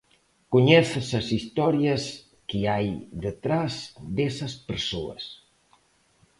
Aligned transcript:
Coñeces 0.53 1.07
as 1.19 1.27
historias 1.37 2.03
que 2.49 2.59
hai 2.71 2.87
detrás 3.25 3.73
desas 4.17 4.53
persoas. 4.69 5.23